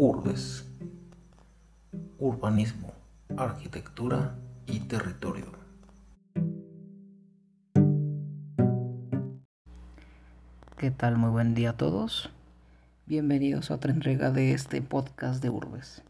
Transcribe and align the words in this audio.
Urbes. 0.00 0.64
Urbanismo, 2.20 2.92
arquitectura 3.36 4.38
y 4.64 4.78
territorio. 4.78 5.46
¿Qué 10.76 10.92
tal? 10.92 11.16
Muy 11.16 11.30
buen 11.30 11.56
día 11.56 11.70
a 11.70 11.76
todos. 11.76 12.30
Bienvenidos 13.06 13.72
a 13.72 13.74
otra 13.74 13.90
entrega 13.90 14.30
de 14.30 14.52
este 14.52 14.82
podcast 14.82 15.42
de 15.42 15.50
Urbes. 15.50 16.04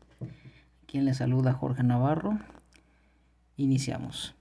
Quien 0.86 1.06
les 1.06 1.16
saluda 1.16 1.55
Jorge 1.55 1.82
Navarro. 1.82 2.38
Iniciamos. 3.56 4.38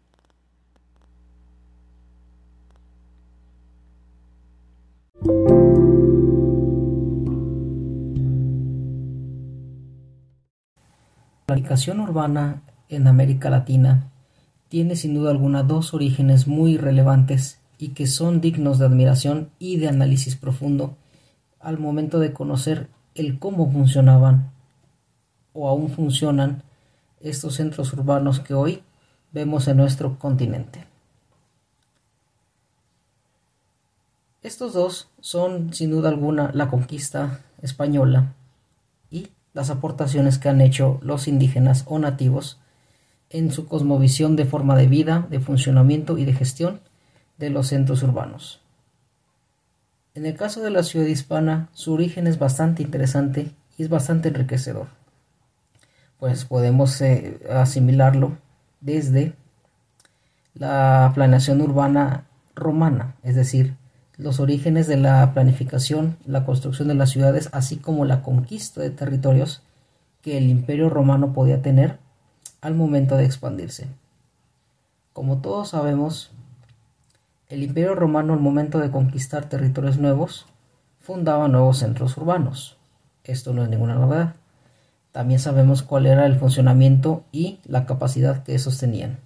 La 11.50 11.54
planificación 11.54 12.02
urbana 12.02 12.62
en 12.90 13.08
América 13.08 13.50
Latina 13.50 14.12
tiene 14.68 14.98
sin 14.98 15.14
duda 15.14 15.32
alguna 15.32 15.64
dos 15.64 15.94
orígenes 15.94 16.46
muy 16.46 16.76
relevantes 16.76 17.62
y 17.78 17.92
que 17.94 18.06
son 18.06 18.42
dignos 18.42 18.80
de 18.80 18.86
admiración 18.86 19.50
y 19.58 19.78
de 19.78 19.88
análisis 19.88 20.36
profundo 20.36 20.98
al 21.62 21.80
momento 21.80 22.20
de 22.20 22.34
conocer 22.34 22.90
el 23.16 23.40
cómo 23.40 23.72
funcionaban 23.72 24.52
o 25.54 25.70
aún 25.70 25.88
funcionan 25.90 26.64
estos 27.22 27.56
centros 27.56 27.94
urbanos 27.94 28.42
que 28.42 28.54
hoy 28.54 28.84
vemos 29.32 29.70
en 29.70 29.78
nuestro 29.78 30.20
continente. 30.20 30.86
Estos 34.44 34.74
dos 34.74 35.08
son 35.22 35.74
sin 35.74 35.92
duda 35.92 36.10
alguna 36.10 36.52
la 36.54 36.68
conquista 36.68 37.40
española 37.62 38.34
y 39.10 39.30
las 39.58 39.72
aportaciones 39.72 40.38
que 40.38 40.50
han 40.50 40.62
hecho 40.62 41.00
los 41.02 41.28
indígenas 41.28 41.84
o 41.88 41.98
nativos 41.98 42.60
en 43.32 43.52
su 43.52 43.68
cosmovisión 43.68 44.36
de 44.36 44.46
forma 44.46 44.76
de 44.76 44.86
vida, 44.86 45.26
de 45.32 45.40
funcionamiento 45.40 46.20
y 46.20 46.26
de 46.26 46.34
gestión 46.34 46.80
de 47.40 47.50
los 47.50 47.70
centros 47.70 48.04
urbanos. 48.04 48.62
En 50.14 50.28
el 50.28 50.36
caso 50.36 50.62
de 50.62 50.70
la 50.70 50.84
ciudad 50.84 51.08
hispana, 51.08 51.70
su 51.74 51.94
origen 51.94 52.28
es 52.28 52.38
bastante 52.38 52.84
interesante 52.84 53.50
y 53.80 53.82
es 53.82 53.90
bastante 53.90 54.28
enriquecedor, 54.28 54.90
pues 56.20 56.46
podemos 56.46 57.02
eh, 57.02 57.40
asimilarlo 57.50 58.38
desde 58.80 59.34
la 60.54 61.12
planeación 61.16 61.62
urbana 61.62 62.28
romana, 62.54 63.16
es 63.24 63.34
decir, 63.34 63.74
los 64.18 64.40
orígenes 64.40 64.88
de 64.88 64.98
la 64.98 65.34
planificación, 65.34 66.18
la 66.26 66.44
construcción 66.44 66.88
de 66.88 66.96
las 66.96 67.12
ciudades, 67.12 67.50
así 67.52 67.78
como 67.78 68.06
la 68.06 68.24
conquista 68.24 68.82
de 68.82 68.90
territorios 68.90 69.62
que 70.22 70.38
el 70.38 70.50
imperio 70.50 70.90
romano 70.90 71.34
podía 71.34 71.62
tener 71.62 72.00
al 72.62 72.74
momento 72.74 73.16
de 73.16 73.26
expandirse. 73.26 73.88
Como 75.14 75.38
todos 75.38 75.70
sabemos, 75.70 76.32
el 77.50 77.64
imperio 77.64 77.96
romano 77.96 78.34
al 78.34 78.40
momento 78.40 78.80
de 78.80 78.92
conquistar 78.92 79.46
territorios 79.46 79.98
nuevos 79.98 80.48
fundaba 81.00 81.48
nuevos 81.48 81.78
centros 81.78 82.18
urbanos. 82.18 82.78
Esto 83.24 83.54
no 83.54 83.64
es 83.64 83.70
ninguna 83.70 83.96
novedad. 83.96 84.36
También 85.12 85.40
sabemos 85.40 85.84
cuál 85.84 86.08
era 86.08 86.26
el 86.26 86.36
funcionamiento 86.36 87.24
y 87.32 87.60
la 87.66 87.86
capacidad 87.86 88.44
que 88.44 88.56
esos 88.56 88.78
tenían. 88.78 89.20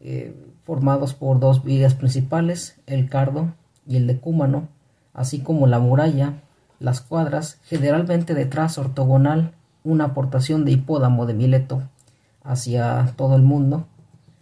Eh, 0.00 0.34
formados 0.64 1.14
por 1.14 1.40
dos 1.40 1.62
vías 1.62 1.94
principales, 1.94 2.76
el 2.86 3.08
cardo 3.08 3.54
y 3.86 3.96
el 3.96 4.06
decúmano, 4.06 4.68
así 5.14 5.40
como 5.40 5.66
la 5.66 5.78
muralla, 5.78 6.34
las 6.78 7.00
cuadras, 7.00 7.58
generalmente 7.64 8.34
detrás 8.34 8.78
ortogonal, 8.78 9.52
una 9.84 10.04
aportación 10.04 10.64
de 10.64 10.72
hipódamo 10.72 11.26
de 11.26 11.34
Mileto 11.34 11.82
hacia 12.42 13.12
todo 13.16 13.36
el 13.36 13.42
mundo, 13.42 13.86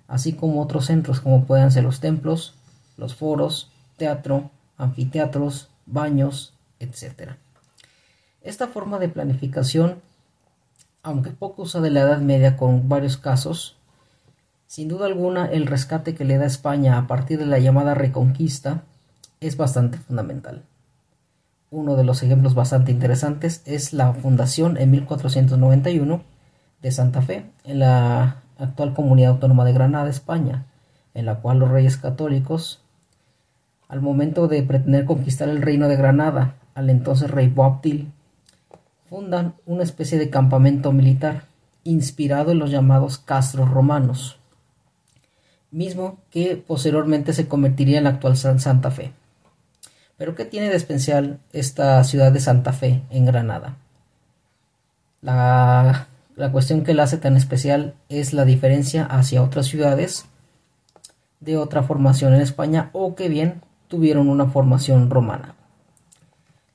así 0.09 0.33
como 0.33 0.63
otros 0.63 0.87
centros 0.87 1.21
como 1.21 1.45
pueden 1.45 1.71
ser 1.71 1.85
los 1.85 2.01
templos, 2.01 2.55
los 2.97 3.15
foros, 3.15 3.71
teatro, 3.97 4.51
anfiteatros, 4.77 5.69
baños, 5.87 6.55
etc. 6.81 7.33
Esta 8.43 8.69
forma 8.69 8.99
de 8.99 9.09
planificación, 9.09 10.01
aunque 11.03 11.31
poco 11.31 11.63
usa 11.63 11.81
de 11.81 11.91
la 11.91 12.01
Edad 12.01 12.21
Media 12.21 12.57
con 12.57 12.89
varios 12.89 13.17
casos, 13.17 13.77
sin 14.67 14.89
duda 14.89 15.07
alguna 15.07 15.47
el 15.47 15.67
rescate 15.67 16.15
que 16.15 16.25
le 16.25 16.39
da 16.39 16.47
España 16.47 16.99
a 16.99 17.07
partir 17.07 17.39
de 17.39 17.47
la 17.47 17.59
llamada 17.59 17.95
Reconquista 17.95 18.83
es 19.47 19.57
bastante 19.57 19.99
fundamental. 19.99 20.63
Uno 21.71 21.97
de 21.97 22.05
los 22.05 22.23
ejemplos 22.23 22.55
bastante 22.55 22.93
interesantes 22.93 23.63
es 23.67 23.93
la 23.93 24.13
fundación 24.13 24.77
en 24.77 24.91
1491 24.93 26.23
de 26.81 26.91
Santa 26.91 27.21
Fe, 27.21 27.47
en 27.65 27.81
la 27.81 28.43
actual 28.59 28.95
comunidad 28.95 29.33
autónoma 29.33 29.65
de 29.65 29.73
Granada, 29.73 30.09
España, 30.09 30.67
en 31.15 31.27
la 31.27 31.41
cual 31.41 31.59
los 31.59 31.71
reyes 31.71 31.97
católicos, 31.97 32.81
al 33.89 34.01
momento 34.01 34.49
de 34.49 34.63
pretender 34.63 35.05
conquistar 35.05 35.49
el 35.49 35.63
reino 35.63 35.89
de 35.89 35.97
Granada 35.97 36.55
al 36.75 36.91
entonces 36.91 37.31
rey 37.31 37.49
Boabdil, 37.49 38.13
fundan 39.09 39.55
una 39.67 39.83
especie 39.83 40.19
de 40.19 40.31
campamento 40.31 40.93
militar 40.93 41.45
inspirado 41.85 42.51
en 42.53 42.59
los 42.59 42.71
llamados 42.71 43.19
castros 43.19 43.71
romanos, 43.71 44.39
mismo 45.71 46.19
que 46.31 46.57
posteriormente 46.57 47.33
se 47.33 47.47
convertiría 47.47 47.99
en 47.99 48.05
la 48.05 48.11
actual 48.11 48.37
Santa 48.37 48.91
Fe. 48.91 49.13
Pero 50.17 50.35
¿qué 50.35 50.45
tiene 50.45 50.71
de 50.71 50.77
especial 50.77 51.41
esta 51.53 52.03
ciudad 52.05 52.33
de 52.33 52.41
Santa 52.41 52.73
Fe 52.73 53.03
en 53.11 53.25
Granada? 53.25 53.77
La, 55.21 56.09
cuestión 56.53 56.85
que 56.85 56.95
la 56.95 57.05
hace 57.05 57.17
tan 57.17 57.37
especial 57.37 57.95
es 58.09 58.33
la 58.33 58.45
diferencia 58.45 59.07
hacia 59.07 59.43
otras 59.43 59.67
ciudades 59.67 60.27
de 61.41 61.57
otra 61.57 61.83
formación 61.83 62.35
en 62.35 62.43
España 62.43 62.91
o 62.93 63.15
que 63.15 63.29
bien 63.29 63.63
tuvieron 63.89 64.29
una 64.29 64.47
formación 64.47 65.11
romana. 65.11 65.55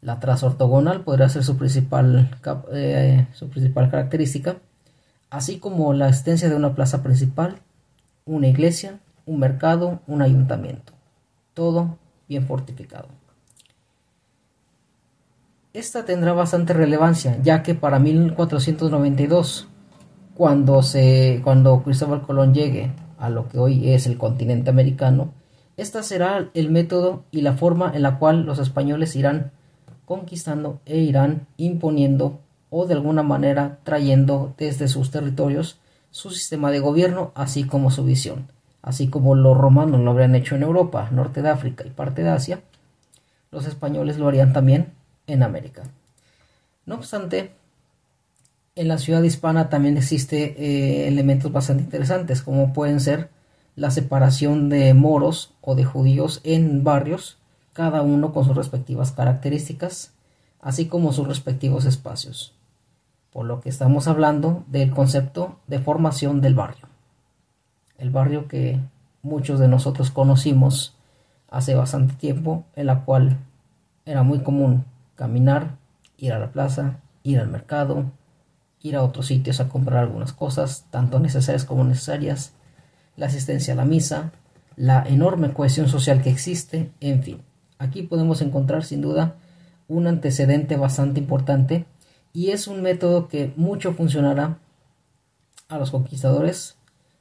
La 0.01 0.19
traza 0.19 0.47
ortogonal 0.47 1.03
podría 1.03 1.29
ser 1.29 1.43
su 1.43 1.57
principal, 1.57 2.31
eh, 2.73 3.27
su 3.33 3.49
principal 3.49 3.89
característica, 3.91 4.57
así 5.29 5.59
como 5.59 5.93
la 5.93 6.09
existencia 6.09 6.49
de 6.49 6.55
una 6.55 6.73
plaza 6.73 7.03
principal, 7.03 7.59
una 8.25 8.47
iglesia, 8.47 8.99
un 9.25 9.39
mercado, 9.39 10.01
un 10.07 10.21
ayuntamiento. 10.21 10.93
Todo 11.53 11.97
bien 12.27 12.47
fortificado. 12.47 13.18
Esta 15.71 16.03
tendrá 16.03 16.33
bastante 16.33 16.73
relevancia, 16.73 17.37
ya 17.43 17.61
que 17.61 17.75
para 17.75 17.99
1492, 17.99 19.67
cuando, 20.33 20.81
se, 20.81 21.41
cuando 21.43 21.83
Cristóbal 21.83 22.23
Colón 22.23 22.55
llegue 22.55 22.91
a 23.19 23.29
lo 23.29 23.47
que 23.47 23.59
hoy 23.59 23.91
es 23.91 24.07
el 24.07 24.17
continente 24.17 24.71
americano, 24.71 25.31
esta 25.77 26.01
será 26.01 26.49
el 26.55 26.71
método 26.71 27.23
y 27.29 27.41
la 27.41 27.53
forma 27.53 27.91
en 27.93 28.01
la 28.01 28.17
cual 28.17 28.47
los 28.47 28.57
españoles 28.57 29.15
irán 29.15 29.51
conquistando 30.05 30.81
e 30.87 30.97
irán 30.97 31.45
imponiendo 31.57 32.39
o 32.71 32.87
de 32.87 32.95
alguna 32.95 33.21
manera 33.21 33.77
trayendo 33.83 34.55
desde 34.57 34.87
sus 34.87 35.11
territorios 35.11 35.79
su 36.09 36.31
sistema 36.31 36.71
de 36.71 36.79
gobierno, 36.79 37.31
así 37.35 37.63
como 37.63 37.91
su 37.91 38.03
visión, 38.03 38.51
así 38.81 39.07
como 39.07 39.35
los 39.35 39.55
romanos 39.55 40.01
lo 40.01 40.09
habrían 40.09 40.33
hecho 40.33 40.55
en 40.55 40.63
Europa, 40.63 41.09
norte 41.11 41.43
de 41.43 41.49
África 41.49 41.85
y 41.85 41.91
parte 41.91 42.23
de 42.23 42.29
Asia, 42.29 42.61
los 43.51 43.67
españoles 43.67 44.17
lo 44.17 44.27
harían 44.27 44.51
también 44.51 44.97
en 45.29 45.43
América. 45.43 45.83
No 46.85 46.95
obstante, 46.95 47.51
en 48.75 48.87
la 48.87 48.97
ciudad 48.97 49.21
hispana 49.23 49.69
también 49.69 49.97
existe 49.97 50.55
eh, 50.57 51.07
elementos 51.07 51.51
bastante 51.51 51.83
interesantes, 51.83 52.41
como 52.41 52.73
pueden 52.73 52.99
ser 52.99 53.29
la 53.75 53.91
separación 53.91 54.69
de 54.69 54.93
moros 54.93 55.53
o 55.61 55.75
de 55.75 55.85
judíos 55.85 56.41
en 56.43 56.83
barrios, 56.83 57.37
cada 57.73 58.01
uno 58.01 58.33
con 58.33 58.45
sus 58.45 58.55
respectivas 58.55 59.11
características, 59.11 60.13
así 60.61 60.87
como 60.87 61.13
sus 61.13 61.27
respectivos 61.27 61.85
espacios. 61.85 62.55
Por 63.31 63.45
lo 63.45 63.61
que 63.61 63.69
estamos 63.69 64.07
hablando 64.07 64.63
del 64.67 64.91
concepto 64.91 65.59
de 65.67 65.79
formación 65.79 66.41
del 66.41 66.55
barrio. 66.55 66.87
El 67.97 68.09
barrio 68.09 68.47
que 68.47 68.79
muchos 69.21 69.59
de 69.59 69.67
nosotros 69.67 70.09
conocimos 70.09 70.95
hace 71.49 71.75
bastante 71.75 72.15
tiempo, 72.15 72.63
en 72.75 72.87
la 72.87 73.05
cual 73.05 73.37
era 74.05 74.23
muy 74.23 74.39
común 74.39 74.85
caminar, 75.19 75.75
ir 76.17 76.31
a 76.31 76.39
la 76.39 76.53
plaza, 76.53 77.01
ir 77.23 77.39
al 77.39 77.49
mercado, 77.49 78.09
ir 78.81 78.95
a 78.95 79.03
otros 79.03 79.27
sitios 79.27 79.59
a 79.59 79.67
comprar 79.67 79.99
algunas 79.99 80.31
cosas, 80.31 80.85
tanto 80.91 81.19
necesarias 81.19 81.65
como 81.65 81.83
necesarias, 81.83 82.53
la 83.17 83.25
asistencia 83.25 83.73
a 83.73 83.75
la 83.75 83.83
misa, 83.83 84.31
la 84.77 85.03
enorme 85.05 85.51
cohesión 85.51 85.89
social 85.89 86.21
que 86.21 86.29
existe, 86.29 86.93
en 87.01 87.21
fin. 87.21 87.41
Aquí 87.79 88.01
podemos 88.01 88.41
encontrar 88.41 88.85
sin 88.85 89.01
duda 89.01 89.35
un 89.89 90.07
antecedente 90.07 90.77
bastante 90.77 91.19
importante 91.19 91.85
y 92.31 92.51
es 92.51 92.67
un 92.67 92.81
método 92.81 93.27
que 93.27 93.51
mucho 93.57 93.91
funcionará 93.91 94.57
a 95.67 95.77
los 95.77 95.91
conquistadores 95.91 96.77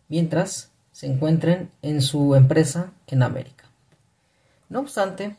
mientras 0.09 0.71
se 0.93 1.07
encuentren 1.09 1.69
en 1.83 2.01
su 2.01 2.37
empresa 2.37 2.93
en 3.09 3.25
América. 3.25 3.65
No 4.69 4.79
obstante, 4.79 5.37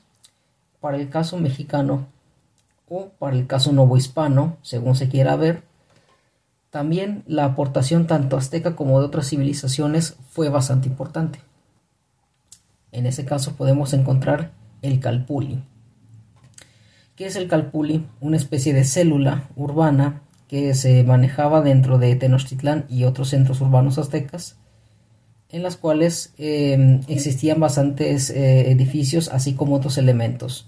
para 0.81 0.97
el 0.97 1.09
caso 1.09 1.37
mexicano 1.37 2.07
o 2.89 3.09
para 3.19 3.35
el 3.35 3.47
caso 3.47 3.71
novohispano, 3.71 4.57
según 4.61 4.95
se 4.95 5.09
quiera 5.09 5.35
ver, 5.35 5.63
también 6.69 7.23
la 7.27 7.45
aportación 7.45 8.05
tanto 8.05 8.37
azteca 8.37 8.75
como 8.75 8.99
de 8.99 9.05
otras 9.05 9.27
civilizaciones 9.29 10.17
fue 10.29 10.49
bastante 10.49 10.87
importante. 10.87 11.39
En 12.91 13.05
ese 13.05 13.25
caso 13.25 13.53
podemos 13.53 13.93
encontrar 13.93 14.51
el 14.81 14.99
calpuli. 14.99 15.63
¿Qué 17.15 17.25
es 17.25 17.35
el 17.35 17.47
calpuli? 17.47 18.05
Una 18.21 18.37
especie 18.37 18.73
de 18.73 18.83
célula 18.83 19.49
urbana 19.55 20.21
que 20.47 20.73
se 20.73 21.03
manejaba 21.03 21.61
dentro 21.61 21.99
de 21.99 22.15
Tenochtitlán 22.15 22.85
y 22.89 23.03
otros 23.03 23.29
centros 23.29 23.61
urbanos 23.61 23.97
aztecas, 23.97 24.57
en 25.49 25.63
las 25.63 25.77
cuales 25.77 26.33
em, 26.37 27.01
existían 27.07 27.59
bastantes 27.59 28.29
eh, 28.29 28.71
edificios, 28.71 29.29
así 29.29 29.53
como 29.53 29.75
otros 29.75 29.97
elementos, 29.97 30.67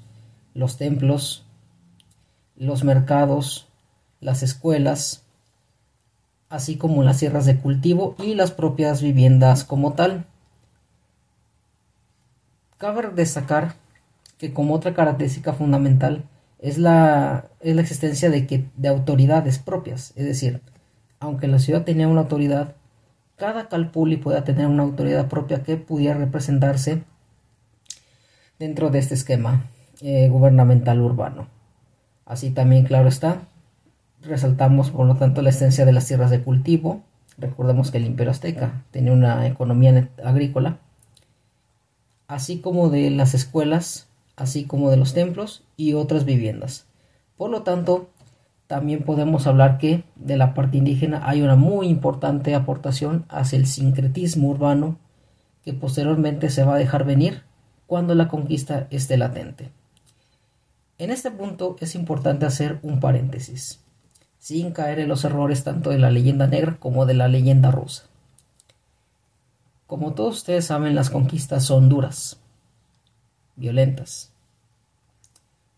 los 0.53 0.77
templos, 0.77 1.45
los 2.61 2.83
mercados, 2.83 3.67
las 4.19 4.43
escuelas, 4.43 5.23
así 6.47 6.77
como 6.77 7.01
las 7.01 7.17
sierras 7.17 7.47
de 7.47 7.57
cultivo 7.57 8.15
y 8.19 8.35
las 8.35 8.51
propias 8.51 9.01
viviendas 9.01 9.63
como 9.63 9.93
tal. 9.93 10.25
Cabe 12.77 13.09
destacar 13.15 13.73
que 14.37 14.53
como 14.53 14.75
otra 14.75 14.93
característica 14.93 15.53
fundamental 15.53 16.23
es 16.59 16.77
la, 16.77 17.45
es 17.61 17.75
la 17.75 17.81
existencia 17.81 18.29
de, 18.29 18.45
que, 18.45 18.65
de 18.77 18.89
autoridades 18.89 19.57
propias, 19.57 20.13
es 20.15 20.25
decir, 20.25 20.61
aunque 21.19 21.47
la 21.47 21.57
ciudad 21.57 21.83
tenía 21.83 22.07
una 22.07 22.21
autoridad, 22.21 22.75
cada 23.37 23.69
calpuli 23.69 24.17
pueda 24.17 24.43
tener 24.43 24.67
una 24.67 24.83
autoridad 24.83 25.27
propia 25.29 25.63
que 25.63 25.77
pudiera 25.77 26.19
representarse 26.19 27.01
dentro 28.59 28.91
de 28.91 28.99
este 28.99 29.15
esquema 29.15 29.65
eh, 30.01 30.29
gubernamental 30.29 31.01
urbano. 31.01 31.60
Así 32.31 32.51
también, 32.51 32.85
claro 32.85 33.09
está, 33.09 33.41
Resaltamos, 34.23 34.89
por 34.89 35.05
lo 35.05 35.15
tanto, 35.15 35.41
la 35.41 35.49
esencia 35.49 35.83
de 35.83 35.91
las 35.91 36.05
tierras 36.05 36.29
de 36.29 36.41
cultivo. 36.41 37.01
Recordemos 37.37 37.91
que 37.91 37.97
el 37.97 38.05
imperio 38.05 38.31
azteca 38.31 38.83
tenía 38.91 39.11
una 39.11 39.45
economía 39.47 40.09
agrícola, 40.23 40.77
así 42.29 42.59
como 42.59 42.89
de 42.89 43.09
las 43.09 43.33
escuelas, 43.33 44.07
así 44.37 44.63
como 44.63 44.89
de 44.89 44.95
los 44.95 45.13
templos 45.13 45.65
y 45.75 45.93
otras 45.93 46.23
viviendas. 46.23 46.85
Por 47.35 47.49
lo 47.49 47.63
tanto, 47.63 48.09
también 48.67 49.03
podemos 49.03 49.45
hablar 49.45 49.77
que 49.77 50.05
de 50.15 50.37
la 50.37 50.53
parte 50.53 50.77
indígena 50.77 51.27
hay 51.27 51.41
una 51.41 51.57
muy 51.57 51.87
importante 51.87 52.55
aportación 52.55 53.25
hacia 53.27 53.57
el 53.57 53.65
sincretismo 53.65 54.47
urbano 54.47 54.95
que 55.65 55.73
posteriormente 55.73 56.49
se 56.49 56.63
va 56.63 56.75
a 56.75 56.79
dejar 56.79 57.03
venir 57.03 57.41
cuando 57.87 58.15
la 58.15 58.29
conquista 58.29 58.87
esté 58.89 59.17
latente. 59.17 59.80
En 61.01 61.09
este 61.09 61.31
punto 61.31 61.77
es 61.79 61.95
importante 61.95 62.45
hacer 62.45 62.77
un 62.83 62.99
paréntesis 62.99 63.79
sin 64.37 64.69
caer 64.69 64.99
en 64.99 65.07
los 65.07 65.25
errores 65.25 65.63
tanto 65.63 65.89
de 65.89 65.97
la 65.97 66.11
leyenda 66.11 66.45
negra 66.45 66.77
como 66.77 67.07
de 67.07 67.15
la 67.15 67.27
leyenda 67.27 67.71
rusa. 67.71 68.03
Como 69.87 70.13
todos 70.13 70.37
ustedes 70.37 70.65
saben, 70.65 70.93
las 70.93 71.09
conquistas 71.09 71.65
son 71.65 71.89
duras, 71.89 72.39
violentas. 73.55 74.31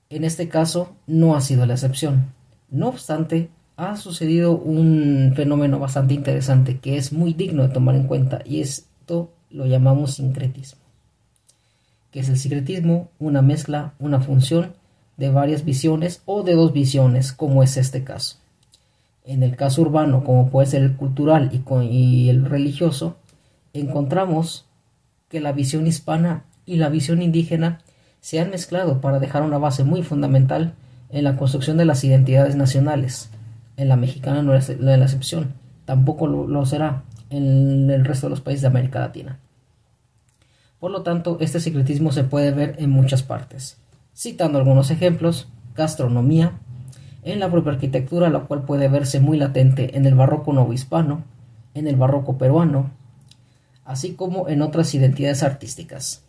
En 0.10 0.26
este 0.26 0.50
caso 0.50 0.94
no 1.08 1.38
ha 1.38 1.40
sido 1.40 1.66
la 1.66 1.76
excepción. 1.76 2.34
No 2.70 2.90
obstante, 2.90 3.50
ha 3.78 3.96
sucedido 3.96 4.58
un 4.58 5.32
fenómeno 5.38 5.80
bastante 5.80 6.16
interesante 6.16 6.80
que 6.80 6.98
es 6.98 7.14
muy 7.14 7.34
digno 7.34 7.64
de 7.64 7.74
tomar 7.74 7.96
en 7.96 8.08
cuenta 8.08 8.42
y 8.44 8.60
esto 8.60 9.32
lo 9.50 9.68
llamamos 9.68 10.16
sincretismo. 10.16 10.82
¿Qué 12.12 12.20
es 12.20 12.28
el 12.28 12.38
sincretismo? 12.38 13.10
Una 13.20 13.42
mezcla, 13.42 13.94
una 14.00 14.20
función 14.20 14.83
de 15.18 15.30
varias 15.30 15.66
visiones 15.66 16.22
o 16.26 16.44
de 16.44 16.54
dos 16.54 16.74
visiones, 16.74 17.34
como 17.34 17.64
es 17.64 17.78
este 17.78 18.04
caso 18.04 18.38
en 19.26 19.44
el 19.44 19.56
caso 19.56 19.82
urbano, 19.82 20.24
como 20.24 20.50
puede 20.50 20.68
ser 20.68 20.84
el 20.84 20.96
cultural 20.96 21.50
y, 21.54 22.30
el 22.30 22.46
religioso, 22.46 23.18
encontramos 23.74 24.66
que 25.30 25.40
la 25.40 25.54
visión 25.54 25.88
hispana 25.88 26.44
y 26.66 26.76
la 26.76 26.90
visión 26.90 27.22
indígena 27.22 27.80
se 28.22 28.40
han 28.40 28.50
mezclado 28.50 29.02
para 29.02 29.20
dejar 29.20 29.44
una 29.44 29.58
base 29.58 29.84
muy 29.84 30.04
fundamental 30.04 30.74
en 31.10 31.24
la 31.24 31.38
construcción 31.38 31.78
de 31.78 31.86
las 31.86 32.04
identidades 32.04 32.56
nacionales. 32.56 33.30
En 33.78 33.90
la 33.90 33.96
mexicana 33.96 34.42
no 34.44 34.56
es 34.56 34.70
la 34.80 34.96
excepción, 34.96 35.54
tampoco 35.86 36.28
lo, 36.28 36.66
será 36.66 37.04
en 37.30 37.90
el 37.90 38.06
resto 38.06 38.28
de 38.28 38.32
los 38.32 38.42
países 38.42 38.62
de 38.62 38.68
América 38.68 39.00
Latina. 39.00 39.40
Por 40.80 40.92
lo 40.92 41.02
tanto, 41.02 41.38
este 41.40 41.60
secretismo 41.60 42.12
se 42.12 42.26
puede 42.26 42.52
ver 42.52 42.76
en 42.78 42.90
muchas 42.90 43.24
partes. 43.24 43.78
Citando 44.16 44.60
algunos 44.60 44.92
ejemplos, 44.92 45.48
gastronomía, 45.76 46.54
en 47.24 47.40
la 47.40 47.50
propia 47.50 47.74
arquitectura, 47.74 48.30
la 48.30 48.42
cual 48.42 48.64
puede 48.64 48.88
verse 48.88 49.20
muy 49.20 49.38
latente 49.38 49.98
en 49.98 50.06
el 50.06 50.16
barroco 50.16 50.54
novohispano, 50.54 51.24
en 51.74 51.88
el 51.88 51.96
barroco 51.96 52.38
peruano, 52.38 52.92
así 53.86 54.14
como 54.14 54.50
en 54.50 54.62
otras 54.62 54.94
identidades 54.94 55.44
artísticas. 55.44 56.24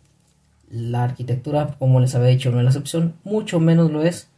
La 0.69 1.03
arquitectura, 1.03 1.75
como 1.77 1.99
les 1.99 2.15
había 2.15 2.29
dicho, 2.29 2.51
no 2.51 2.57
es 2.57 2.63
la 2.63 2.69
excepción, 2.71 3.15
mucho 3.23 3.59
menos 3.59 3.91
lo 3.91 4.03
es 4.03 4.29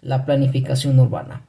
la 0.00 0.24
planificación 0.24 0.98
urbana. 0.98 1.42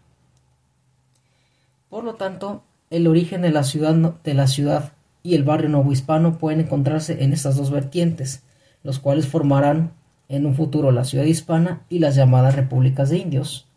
Por 1.89 2.03
lo 2.03 2.15
tanto, 2.15 2.63
el 2.89 3.07
origen 3.07 3.41
de 3.41 3.51
la 3.51 3.63
ciudad, 3.63 3.95
de 3.95 4.33
la 4.33 4.47
ciudad 4.47 4.93
y 5.23 5.35
el 5.35 5.43
barrio 5.43 5.69
novohispano 5.69 6.37
pueden 6.37 6.61
encontrarse 6.61 7.23
en 7.23 7.33
estas 7.33 7.55
dos 7.55 7.71
vertientes, 7.71 8.43
los 8.83 8.99
cuales 8.99 9.27
formarán 9.27 9.91
en 10.29 10.45
un 10.45 10.55
futuro 10.55 10.91
la 10.91 11.05
ciudad 11.05 11.25
hispana 11.25 11.83
y 11.89 11.99
las 11.99 12.15
llamadas 12.15 12.55
repúblicas 12.55 13.09
de 13.09 13.17
indios 13.17 13.67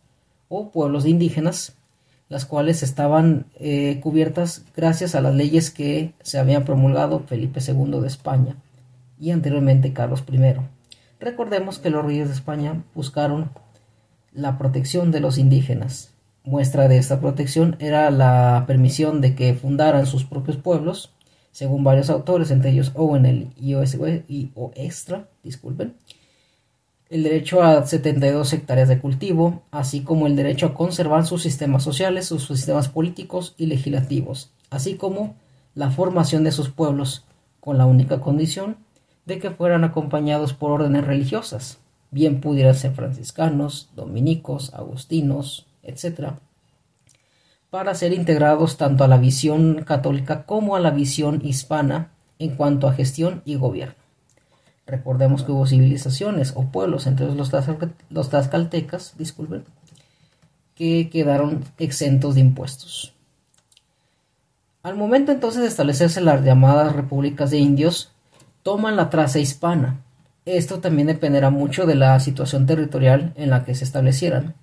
o 0.47 0.71
pueblos 0.71 1.05
indígenas, 1.05 1.75
las 2.27 2.45
cuales 2.45 2.83
estaban 2.83 3.45
eh, 3.59 3.99
cubiertas 4.01 4.65
gracias 4.75 5.15
a 5.15 5.21
las 5.21 5.35
leyes 5.35 5.71
que 5.71 6.13
se 6.21 6.39
habían 6.39 6.65
promulgado 6.65 7.21
Felipe 7.21 7.59
II 7.65 8.01
de 8.01 8.07
España 8.07 8.55
y 9.19 9.31
anteriormente 9.31 9.93
Carlos 9.93 10.23
I. 10.31 10.55
Recordemos 11.19 11.79
que 11.79 11.89
los 11.89 12.05
reyes 12.05 12.27
de 12.27 12.33
España 12.33 12.83
buscaron 12.95 13.51
la 14.31 14.57
protección 14.57 15.11
de 15.11 15.19
los 15.19 15.37
indígenas. 15.37 16.13
Muestra 16.43 16.87
de 16.87 16.97
esta 16.97 17.19
protección 17.19 17.75
era 17.79 18.09
la 18.11 18.63
permisión 18.65 19.21
de 19.21 19.35
que 19.35 19.53
fundaran 19.53 20.05
sus 20.05 20.23
propios 20.23 20.57
pueblos, 20.57 21.11
según 21.51 21.83
varios 21.83 22.09
autores, 22.09 22.51
entre 22.51 22.71
ellos 22.71 22.91
Owen 22.95 23.53
y, 23.57 23.73
y 24.27 24.51
o 24.55 24.71
Extra, 24.75 25.27
disculpen, 25.43 25.95
el 27.09 27.23
derecho 27.23 27.63
a 27.63 27.85
72 27.85 28.53
hectáreas 28.53 28.87
de 28.87 28.99
cultivo, 28.99 29.63
así 29.71 30.01
como 30.01 30.27
el 30.27 30.35
derecho 30.35 30.67
a 30.67 30.73
conservar 30.75 31.25
sus 31.25 31.41
sistemas 31.41 31.83
sociales, 31.83 32.27
sus 32.27 32.45
sistemas 32.45 32.87
políticos 32.87 33.55
y 33.57 33.65
legislativos, 33.65 34.51
así 34.69 34.95
como 34.95 35.35
la 35.73 35.89
formación 35.89 36.43
de 36.43 36.51
sus 36.51 36.69
pueblos, 36.69 37.25
con 37.59 37.77
la 37.77 37.87
única 37.87 38.19
condición 38.19 38.77
de 39.25 39.39
que 39.39 39.49
fueran 39.49 39.83
acompañados 39.83 40.53
por 40.53 40.71
órdenes 40.71 41.05
religiosas, 41.05 41.79
bien 42.11 42.41
pudieran 42.41 42.75
ser 42.75 42.93
franciscanos, 42.93 43.89
dominicos, 43.95 44.73
agustinos, 44.73 45.65
etc., 45.83 46.33
para 47.71 47.93
ser 47.93 48.13
integrados 48.13 48.77
tanto 48.77 49.03
a 49.03 49.07
la 49.07 49.17
visión 49.17 49.83
católica 49.83 50.45
como 50.45 50.75
a 50.75 50.79
la 50.79 50.89
visión 50.89 51.41
hispana 51.43 52.11
en 52.39 52.55
cuanto 52.55 52.87
a 52.87 52.93
gestión 52.93 53.43
y 53.45 53.55
gobierno. 53.55 53.98
Recordemos 54.89 55.43
que 55.43 55.51
hubo 55.51 55.67
civilizaciones 55.67 56.53
o 56.55 56.63
pueblos, 56.63 57.05
entre 57.05 57.27
los, 57.27 57.51
los 58.09 58.29
tlaxcaltecas, 58.29 59.13
disculpen, 59.19 59.63
que 60.73 61.11
quedaron 61.11 61.63
exentos 61.77 62.33
de 62.33 62.41
impuestos. 62.41 63.13
Al 64.81 64.95
momento 64.95 65.31
entonces 65.31 65.61
de 65.61 65.67
establecerse 65.67 66.21
las 66.21 66.43
llamadas 66.43 66.95
repúblicas 66.95 67.51
de 67.51 67.59
indios, 67.59 68.13
toman 68.63 68.95
la 68.95 69.11
traza 69.11 69.37
hispana. 69.37 70.01
Esto 70.45 70.79
también 70.79 71.07
dependerá 71.07 71.51
mucho 71.51 71.85
de 71.85 71.93
la 71.93 72.19
situación 72.19 72.65
territorial 72.65 73.33
en 73.35 73.51
la 73.51 73.65
que 73.65 73.75
se 73.75 73.83
establecieran, 73.83 74.55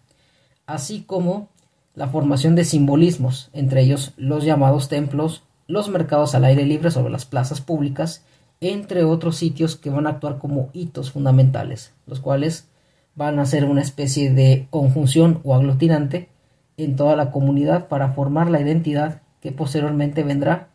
así 0.66 1.04
como 1.06 1.50
la 1.94 2.08
formación 2.08 2.56
de 2.56 2.64
simbolismos, 2.64 3.48
entre 3.52 3.82
ellos 3.82 4.12
los 4.16 4.42
llamados 4.42 4.88
templos, 4.88 5.44
los 5.68 5.88
mercados 5.88 6.34
al 6.34 6.44
aire 6.44 6.64
libre 6.64 6.90
sobre 6.90 7.12
las 7.12 7.26
plazas 7.26 7.60
públicas 7.60 8.24
entre 8.60 9.04
otros 9.04 9.36
sitios 9.36 9.76
que 9.76 9.90
van 9.90 10.06
a 10.06 10.10
actuar 10.10 10.38
como 10.38 10.70
hitos 10.72 11.12
fundamentales, 11.12 11.92
los 12.06 12.20
cuales 12.20 12.68
van 13.14 13.38
a 13.38 13.46
ser 13.46 13.64
una 13.64 13.82
especie 13.82 14.32
de 14.32 14.66
conjunción 14.70 15.40
o 15.44 15.54
aglutinante 15.54 16.28
en 16.76 16.96
toda 16.96 17.16
la 17.16 17.30
comunidad 17.30 17.88
para 17.88 18.12
formar 18.12 18.50
la 18.50 18.60
identidad 18.60 19.22
que 19.40 19.52
posteriormente 19.52 20.22
vendrá 20.22 20.68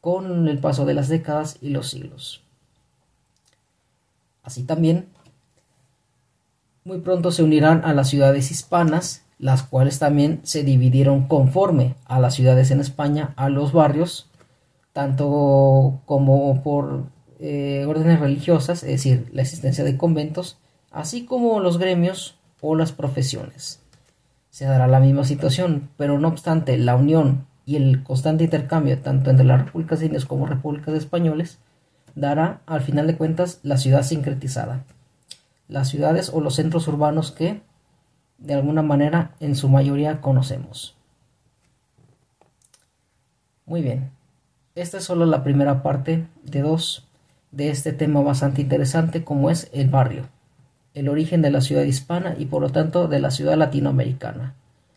con 0.00 0.48
el 0.48 0.58
paso 0.58 0.84
de 0.86 0.94
las 0.94 1.08
décadas 1.08 1.58
y 1.60 1.70
los 1.70 1.90
siglos. 1.90 2.42
Así 4.42 4.64
también, 4.64 5.08
muy 6.84 7.00
pronto 7.00 7.30
se 7.30 7.42
unirán 7.42 7.84
a 7.84 7.92
las 7.92 8.08
ciudades 8.08 8.50
hispanas, 8.50 9.24
las 9.38 9.62
cuales 9.62 9.98
también 9.98 10.40
se 10.42 10.64
dividieron 10.64 11.26
conforme 11.28 11.94
a 12.06 12.18
las 12.18 12.34
ciudades 12.34 12.70
en 12.70 12.80
España, 12.80 13.34
a 13.36 13.48
los 13.48 13.72
barrios, 13.72 14.29
tanto 14.92 16.02
como 16.06 16.62
por 16.62 17.04
eh, 17.38 17.84
órdenes 17.86 18.20
religiosas, 18.20 18.82
es 18.82 18.90
decir, 18.90 19.30
la 19.32 19.42
existencia 19.42 19.84
de 19.84 19.96
conventos, 19.96 20.58
así 20.90 21.24
como 21.24 21.60
los 21.60 21.78
gremios 21.78 22.38
o 22.60 22.74
las 22.74 22.92
profesiones. 22.92 23.80
se 24.50 24.64
dará 24.64 24.88
la 24.88 25.00
misma 25.00 25.24
situación, 25.24 25.90
pero 25.96 26.18
no 26.18 26.28
obstante 26.28 26.76
la 26.76 26.96
unión 26.96 27.46
y 27.64 27.76
el 27.76 28.02
constante 28.02 28.44
intercambio 28.44 28.98
tanto 29.00 29.30
entre 29.30 29.46
las 29.46 29.64
repúblicas 29.64 30.02
indias 30.02 30.24
como 30.24 30.46
repúblicas 30.46 30.94
españoles 30.94 31.58
dará 32.14 32.62
al 32.66 32.80
final 32.82 33.06
de 33.06 33.16
cuentas 33.16 33.60
la 33.62 33.76
ciudad 33.76 34.02
sincretizada. 34.02 34.84
Las 35.68 35.88
ciudades 35.88 36.30
o 36.34 36.40
los 36.40 36.56
centros 36.56 36.88
urbanos 36.88 37.30
que 37.30 37.62
de 38.38 38.54
alguna 38.54 38.82
manera 38.82 39.34
en 39.38 39.54
su 39.54 39.68
mayoría 39.68 40.20
conocemos. 40.20 40.96
Muy 43.66 43.82
bien, 43.82 44.10
esta 44.74 44.98
es 44.98 45.04
solo 45.04 45.26
la 45.26 45.42
primera 45.42 45.82
parte 45.82 46.26
de 46.44 46.62
dos 46.62 47.08
de 47.50 47.70
este 47.70 47.92
tema 47.92 48.20
bastante 48.22 48.62
interesante 48.62 49.24
como 49.24 49.50
es 49.50 49.68
el 49.72 49.88
barrio, 49.88 50.28
el 50.94 51.08
origen 51.08 51.42
de 51.42 51.50
la 51.50 51.60
ciudad 51.60 51.82
hispana 51.82 52.36
y 52.38 52.46
por 52.46 52.62
lo 52.62 52.70
tanto 52.70 53.08
de 53.08 53.20
la 53.20 53.30
ciudad 53.30 53.56
latinoamericana, 53.56 54.54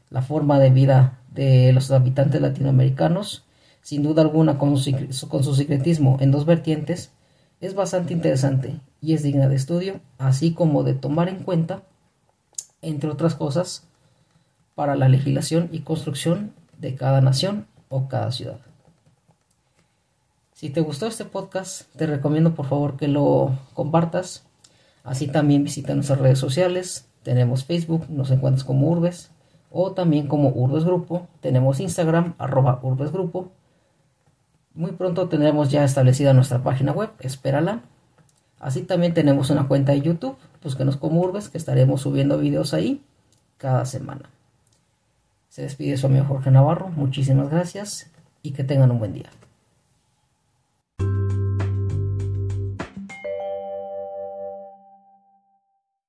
la 0.10 0.22
forma 0.22 0.60
de 0.60 0.70
vida 0.70 1.20
de 1.34 1.74
los 1.74 1.90
habitantes 1.90 2.42
latinoamericanos, 2.42 3.46
sin 3.82 4.04
duda 4.04 4.22
alguna 4.22 4.58
con 4.58 4.78
su, 4.78 4.92
con 5.28 5.44
su 5.44 5.56
secretismo 5.56 6.18
en 6.20 6.32
dos 6.32 6.46
vertientes, 6.46 7.12
es 7.60 7.74
bastante 7.74 8.14
interesante 8.14 8.80
y 9.02 9.14
es 9.14 9.24
digna 9.24 9.48
de 9.48 9.56
estudio, 9.56 10.00
así 10.20 10.54
como 10.54 10.84
de 10.84 10.94
tomar 10.94 11.30
en 11.30 11.44
cuenta, 11.44 11.82
entre 12.82 13.10
otras 13.10 13.36
cosas, 13.36 13.88
para 14.76 14.96
la 14.96 15.10
legislación 15.10 15.70
y 15.72 15.80
construcción 15.80 16.54
de 16.78 16.96
cada 16.96 17.22
nación 17.22 17.68
o 17.90 18.08
cada 18.08 18.32
ciudad. 18.32 18.60
Si 20.64 20.70
te 20.70 20.80
gustó 20.80 21.08
este 21.08 21.26
podcast, 21.26 21.94
te 21.98 22.08
recomiendo 22.08 22.56
por 22.56 22.68
favor 22.68 22.96
que 22.96 23.10
lo 23.10 23.52
compartas. 23.74 24.46
Así 25.04 25.28
también 25.28 25.66
visita 25.66 25.94
nuestras 25.94 26.20
redes 26.20 26.40
sociales. 26.40 27.06
Tenemos 27.22 27.66
Facebook, 27.66 28.06
nos 28.08 28.32
encuentras 28.32 28.64
como 28.64 28.88
Urbes 28.88 29.30
o 29.72 29.92
también 29.92 30.28
como 30.28 30.54
Urbes 30.56 30.86
Grupo. 30.86 31.28
Tenemos 31.42 31.82
Instagram, 31.82 32.36
arroba 32.38 32.80
Urbes 32.82 33.12
Grupo. 33.12 33.52
Muy 34.74 34.94
pronto 34.94 35.28
tendremos 35.28 35.70
ya 35.70 35.84
establecida 35.84 36.34
nuestra 36.34 36.64
página 36.64 36.94
web, 36.94 37.10
espérala. 37.20 37.82
Así 38.58 38.84
también 38.84 39.14
tenemos 39.14 39.50
una 39.50 39.68
cuenta 39.68 39.92
de 39.92 40.00
YouTube, 40.00 40.38
búsquenos 40.64 40.96
como 40.96 41.20
Urbes, 41.20 41.50
que 41.50 41.58
estaremos 41.58 42.00
subiendo 42.00 42.38
videos 42.38 42.74
ahí 42.74 43.04
cada 43.58 43.84
semana. 43.84 44.30
Se 45.50 45.64
despide 45.64 45.98
su 45.98 46.08
amigo 46.08 46.24
Jorge 46.24 46.52
Navarro, 46.52 46.88
muchísimas 46.88 47.50
gracias 47.50 48.10
y 48.44 48.52
que 48.52 48.64
tengan 48.64 48.92
un 48.92 49.00
buen 49.00 49.12
día. 49.12 49.30